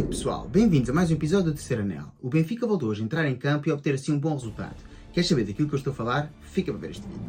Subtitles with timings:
[0.00, 0.48] noite, pessoal.
[0.48, 2.06] Bem-vindos a mais um episódio do Terceiro Anel.
[2.22, 4.76] O Benfica voltou hoje a entrar em campo e obter assim um bom resultado.
[5.12, 6.32] Queres saber daquilo que eu estou a falar?
[6.40, 7.20] Fica para ver este vídeo.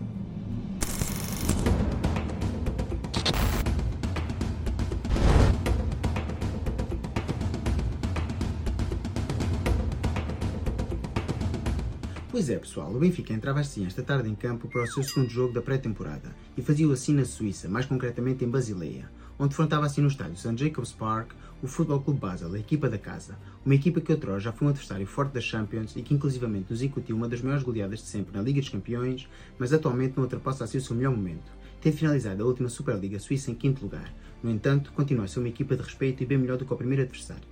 [12.29, 15.29] Pois é, pessoal, o Benfica entrava assim esta tarde em campo para o seu segundo
[15.29, 19.09] jogo da pré-temporada e fazia-o assim na Suíça, mais concretamente em Basileia
[19.41, 20.55] onde defrontava assim no estádio St.
[20.55, 21.31] Jacobs Park
[21.63, 24.69] o Futebol Clube Basel, a equipa da casa, uma equipa que outrora já foi um
[24.69, 28.37] adversário forte das Champions e que inclusivamente nos incutiu uma das maiores goleadas de sempre
[28.37, 31.51] na Liga dos Campeões, mas atualmente não ultrapassa assim o seu melhor momento,
[31.81, 34.13] tendo finalizado a última Superliga Suíça em quinto lugar.
[34.43, 36.77] No entanto, continua a ser uma equipa de respeito e bem melhor do que o
[36.77, 37.47] primeiro adversário.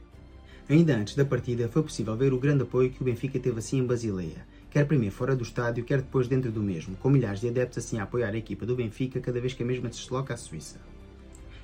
[0.70, 3.80] Ainda antes da partida, foi possível ver o grande apoio que o Benfica teve assim
[3.80, 7.50] em Basileia, quer primeiro fora do estádio, quer depois dentro do mesmo, com milhares de
[7.50, 10.36] adeptos assim a apoiar a equipa do Benfica cada vez que a mesma se desloca
[10.36, 10.80] à Suíça.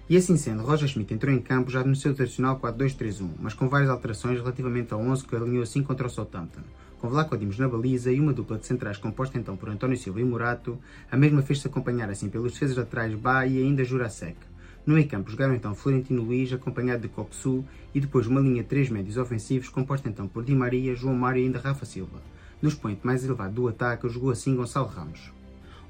[0.07, 3.67] E assim sendo, Roger Schmidt entrou em campo já no seu tradicional 4-2-3-1, mas com
[3.67, 6.61] várias alterações relativamente ao 11 que alinhou assim contra o Southampton.
[7.01, 10.21] Com Vlaco Dimos na baliza e uma dupla de centrais composta então por António Silva
[10.21, 10.77] e Murato,
[11.11, 14.37] a mesma fez-se acompanhar assim pelos defesas laterais Bá e ainda Jurasek.
[14.85, 18.69] No meio campo jogaram então Florentino Luiz, acompanhado de Coxu, e depois uma linha de
[18.69, 22.21] três médios ofensivos composta então por Di Maria, João Mário e ainda Rafa Silva.
[22.61, 25.33] No expoente mais elevado do ataque jogou assim Gonçalo Ramos.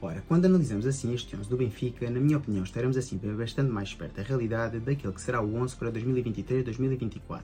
[0.01, 3.93] Ora, quando analisamos assim este 11 do Benfica, na minha opinião estaremos assim bastante mais
[3.93, 7.41] perto da realidade daquele que será o 11 para 2023-2024.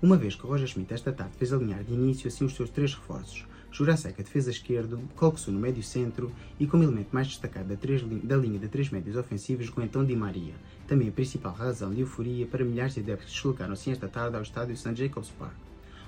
[0.00, 2.94] Uma vez que Roger Schmidt esta tarde fez alinhar de início assim os seus três
[2.94, 8.02] reforços, Juraseca defesa esquerdo, Coxo no médio centro e como elemento mais destacado da, três,
[8.02, 10.54] da linha de três médios ofensivos com então Di Maria,
[10.88, 14.36] também a principal razão de euforia para milhares de adeptos que deslocaram assim esta tarde
[14.36, 14.94] ao estádio St.
[14.94, 15.54] Jacobs Park.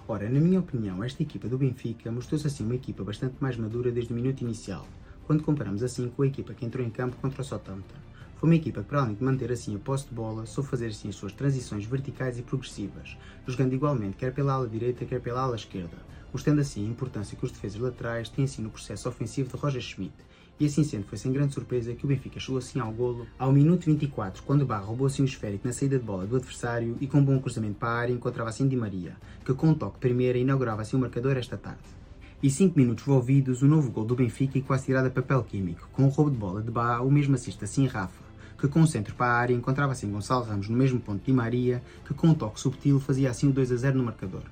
[0.09, 3.93] Ora, na minha opinião, esta equipa do Benfica mostrou-se assim uma equipa bastante mais madura
[3.93, 4.89] desde o minuto inicial,
[5.27, 7.95] quando comparamos assim com a equipa que entrou em campo contra o Southampton.
[8.37, 10.89] Foi uma equipa que, para além de manter assim a posse de bola, soube fazer
[10.89, 15.42] assim as suas transições verticais e progressivas, jogando igualmente quer pela ala direita, quer pela
[15.42, 15.97] ala esquerda,
[16.33, 19.80] mostrando assim a importância que os defesas laterais têm assim no processo ofensivo de Roger
[19.80, 20.14] Schmidt.
[20.58, 23.52] E assim sendo, foi sem grande surpresa que o Benfica chegou assim ao golo ao
[23.52, 27.07] minuto 24, quando Barra roubou assim o esférico na saída de bola do adversário e
[27.07, 30.01] com um bom cruzamento para a área encontrava assim Di Maria, que com um toque
[30.01, 32.02] primeiro inaugurava assim o marcador esta tarde
[32.42, 36.05] e 5 minutos envolvidos o novo gol do Benfica e quase tirada papel químico, com
[36.05, 38.20] o roubo de bola de Bá, o mesmo assista assim Rafa,
[38.58, 41.33] que com o centro para a área encontrava assim Gonçalo Ramos no mesmo ponto de
[41.33, 44.42] Maria, que com um toque subtil fazia assim o 2 a 0 no marcador.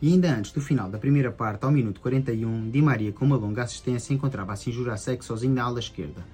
[0.00, 3.36] E ainda antes do final da primeira parte, ao minuto 41, Di Maria com uma
[3.36, 6.24] longa assistência encontrava assim Jurasek sozinho na ala esquerda.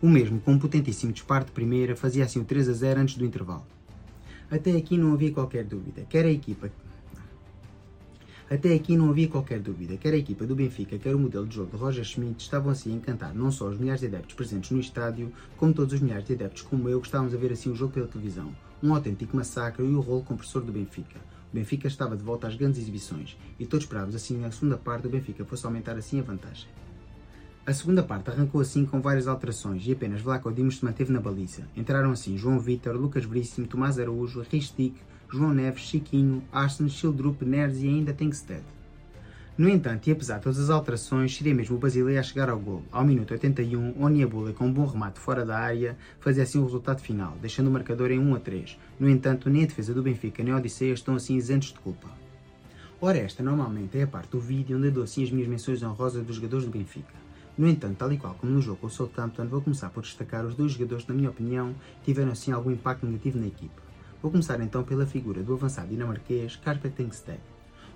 [0.00, 3.16] O mesmo com um potentíssimo disparo de primeira fazia assim o 3 a 0 antes
[3.16, 3.66] do intervalo.
[4.50, 6.70] Até aqui não havia qualquer dúvida, quer a equipa
[8.50, 11.54] até aqui não havia qualquer dúvida, quer a equipa do Benfica, quer o modelo de
[11.54, 14.70] jogo de Roger Schmidt estavam assim a encantar não só os milhares de adeptos presentes
[14.70, 17.70] no estádio, como todos os milhares de adeptos como eu que estávamos a ver assim
[17.70, 18.56] o jogo pela televisão.
[18.82, 21.20] Um autêntico massacre e o rolo compressor do Benfica.
[21.52, 25.06] O Benfica estava de volta às grandes exibições e todos esperávamos assim na segunda parte
[25.06, 26.68] o Benfica fosse aumentar assim a vantagem.
[27.66, 31.20] A segunda parte arrancou assim com várias alterações e apenas Vlaco Dimos se manteve na
[31.20, 31.68] baliza.
[31.76, 34.94] Entraram assim João Vitor, Lucas Veríssimo, Tomás Araújo, Ristic,
[35.30, 38.62] João Neves, Chiquinho, Arsen, Schildrup, Neres e ainda Tenkstead.
[39.58, 42.60] No entanto, e apesar de todas as alterações, seria mesmo o Basileia a chegar ao
[42.60, 42.84] gol.
[42.92, 47.00] Ao minuto 81, Oniabula, com um bom remate fora da área, fazia assim o resultado
[47.00, 48.78] final, deixando o marcador em 1 a 3.
[49.00, 52.08] No entanto, nem a defesa do Benfica nem a Odisseia estão assim isentos de culpa.
[53.00, 56.24] Ora, esta normalmente é a parte do vídeo onde dou assim as minhas menções honrosas
[56.24, 57.14] dos jogadores do Benfica.
[57.58, 60.46] No entanto, tal e qual como no jogo com o Southampton, vou começar por destacar
[60.46, 61.74] os dois jogadores que, na minha opinião,
[62.04, 63.87] tiveram assim algum impacto negativo na equipa.
[64.20, 67.38] Vou começar então pela figura do avançado dinamarquês Kasper Tengsted.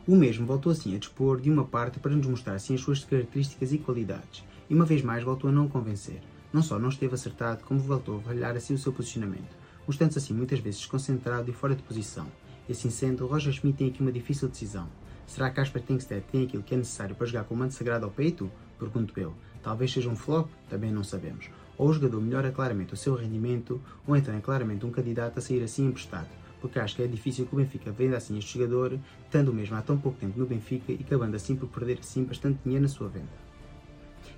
[0.06, 3.02] O mesmo voltou assim a dispor de uma parte para nos mostrar assim as suas
[3.02, 6.20] características e qualidades, e uma vez mais voltou a não convencer.
[6.52, 10.32] Não só não esteve acertado, como voltou a falhar assim o seu posicionamento, mostrando-se assim
[10.32, 12.28] muitas vezes desconcentrado e fora de posição.
[12.68, 14.86] E assim sendo, Roger Schmidt tem aqui uma difícil decisão.
[15.26, 18.04] Será que Kasper Tengsted tem aquilo que é necessário para jogar com o manto sagrado
[18.04, 18.48] ao peito?
[18.78, 19.34] Pergunto eu.
[19.60, 20.48] Talvez seja um flop?
[20.68, 21.50] Também não sabemos
[21.82, 25.64] ou jogador melhora claramente o seu rendimento, ou então é claramente um candidato a sair
[25.64, 26.28] assim emprestado,
[26.60, 29.82] porque acho que é difícil que o Benfica venda assim este jogador, estando mesmo há
[29.82, 33.08] tão pouco tempo no Benfica e acabando assim por perder assim bastante dinheiro na sua
[33.08, 33.32] venda.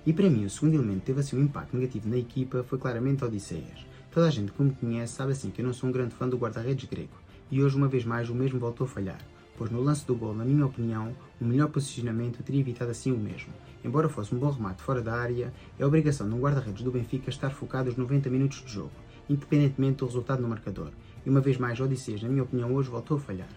[0.07, 2.79] E para mim, o segundo elemento que teve assim um impacto negativo na equipa foi
[2.79, 3.85] claramente Odisseias.
[4.11, 6.27] Toda a gente que me conhece sabe assim que eu não sou um grande fã
[6.27, 7.13] do guarda-redes grego,
[7.51, 9.19] e hoje uma vez mais o mesmo voltou a falhar
[9.57, 13.17] pois no lance do gol, na minha opinião, o melhor posicionamento teria evitado assim o
[13.17, 13.53] mesmo.
[13.83, 17.29] Embora fosse um bom remate fora da área, é obrigação de um guarda-redes do Benfica
[17.29, 18.91] estar focado os 90 minutos de jogo,
[19.29, 20.89] independentemente do resultado no marcador.
[21.25, 23.49] E uma vez mais, Odisseus, na minha opinião, hoje voltou a falhar.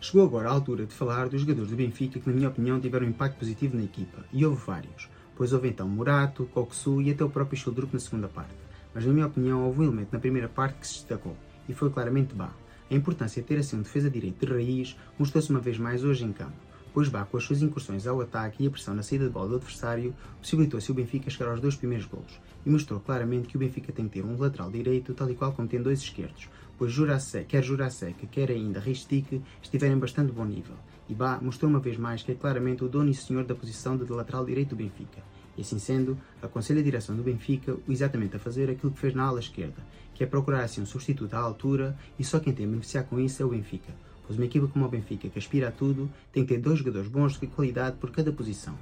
[0.00, 3.06] Chegou agora a altura de falar dos jogadores do Benfica que, na minha opinião, tiveram
[3.06, 7.24] um impacto positivo na equipa, e houve vários, pois houve então Murato, Koksu e até
[7.24, 8.54] o próprio Childrup na segunda parte.
[8.94, 11.36] Mas, na minha opinião, houve um elemento na primeira parte que se destacou,
[11.68, 12.50] e foi claramente Bá.
[12.90, 16.24] A importância de ter assim um defesa direito de raiz mostrou-se uma vez mais hoje
[16.24, 16.56] em campo,
[16.92, 19.50] pois Bá, com as suas incursões ao ataque e a pressão na saída de bola
[19.50, 23.60] do adversário, possibilitou-se o Benfica chegar aos dois primeiros golos e mostrou claramente que o
[23.60, 26.90] Benfica tem que ter um lateral direito, tal e qual como tem dois esquerdos, pois
[26.90, 30.74] Jurasek, quer Jurasek, quer ainda Ristic estiverem bastante bom nível.
[31.08, 33.96] E Bá mostrou uma vez mais que é claramente o dono e senhor da posição
[33.96, 35.22] de lateral direito do Benfica.
[35.60, 39.24] E assim sendo, aconselho a direção do Benfica exatamente a fazer aquilo que fez na
[39.24, 39.80] ala esquerda,
[40.12, 43.20] que é procurar assim um substituto à altura e só quem tem a beneficiar com
[43.20, 43.92] isso é o Benfica
[44.30, 47.08] pois uma equipa como o Benfica, que aspira a tudo, tem que ter dois jogadores
[47.08, 48.78] bons de qualidade por cada posição.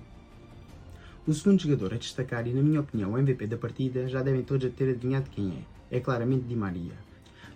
[1.27, 4.43] O segundo jogador a destacar, e na minha opinião o MVP da partida, já devem
[4.43, 5.97] todos ter adivinhado quem é.
[5.97, 6.93] É claramente Di Maria.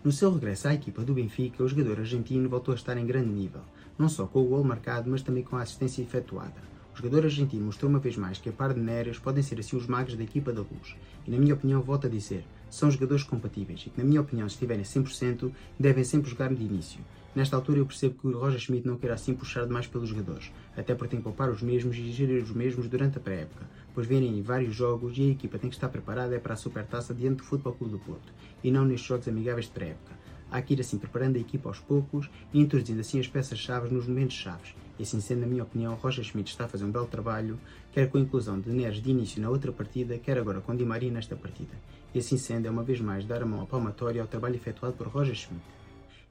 [0.03, 3.29] No seu regresso à equipa do Benfica, o jogador argentino voltou a estar em grande
[3.29, 3.61] nível,
[3.99, 6.63] não só com o gol marcado, mas também com a assistência efetuada.
[6.95, 9.77] O jogador argentino mostrou uma vez mais que a par de Neres podem ser assim
[9.77, 10.95] os magos da equipa da luz.
[11.27, 14.49] E na minha opinião, volto a dizer, são jogadores compatíveis e que na minha opinião,
[14.49, 15.51] se estiverem 100%,
[15.81, 17.01] devem sempre jogar de início.
[17.35, 20.53] Nesta altura eu percebo que o Roger Schmidt não quer assim puxar demais pelos jogadores,
[20.77, 24.07] até porque tem que poupar os mesmos e gerir os mesmos durante a pré-época, pois
[24.07, 27.39] virem vários jogos e a equipa tem que estar preparada é para a supertaça diante
[27.39, 30.13] do Futebol Clube do Porto, e não nestes jogos amigáveis de pré-época.
[30.51, 34.07] Há que ir assim preparando a equipa aos poucos e introduzindo assim as peças-chave nos
[34.07, 34.75] momentos chaves.
[35.03, 37.59] E assim sendo, na minha opinião, Roger Schmidt está a fazer um belo trabalho,
[37.91, 40.85] quer com a inclusão de Neres de início na outra partida, quer agora com Di
[40.85, 41.73] Maria nesta partida.
[42.15, 44.95] E assim sendo, é uma vez mais dar a mão à palmatória ao trabalho efetuado
[44.95, 45.65] por Roger Schmidt.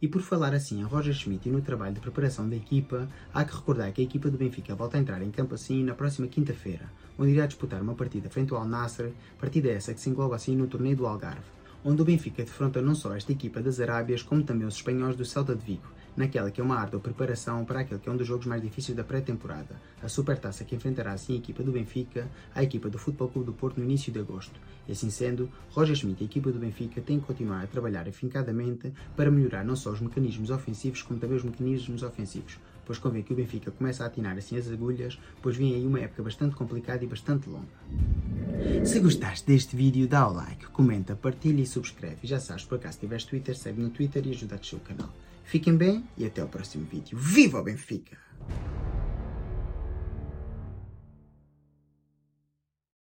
[0.01, 3.43] E por falar assim em Roger Schmidt e no trabalho de preparação da equipa, há
[3.43, 6.29] que recordar que a equipa do Benfica volta a entrar em campo assim na próxima
[6.29, 6.89] quinta-feira,
[7.19, 10.55] onde irá disputar uma partida frente ao Al Nasser, partida essa que se engloba assim
[10.55, 11.43] no torneio do Algarve
[11.83, 15.25] onde o Benfica defronta não só esta equipa das Arábias, como também os espanhóis do
[15.25, 18.27] Celta de Vigo, naquela que é uma árdua preparação para aquele que é um dos
[18.27, 22.63] jogos mais difíceis da pré-temporada, a Supertaça que enfrentará assim a equipa do Benfica à
[22.63, 24.59] equipa do Futebol Clube do Porto no início de agosto.
[24.87, 28.07] E assim sendo, Roger Schmidt e a equipa do Benfica têm que continuar a trabalhar
[28.07, 33.23] afincadamente para melhorar não só os mecanismos ofensivos, como também os mecanismos ofensivos, pois convém
[33.23, 36.55] que o Benfica comece a atinar assim as agulhas, pois vem aí uma época bastante
[36.55, 37.67] complicada e bastante longa.
[38.85, 42.17] Se gostaste deste vídeo, dá o like, comenta, partilha e subscreve.
[42.23, 44.79] E já sabes, por acaso tiveres Twitter, segue no Twitter e ajuda a crescer o
[44.79, 45.09] canal.
[45.51, 47.17] Fiquem bem e até o próximo vídeo.
[47.17, 48.17] Viva o Benfica!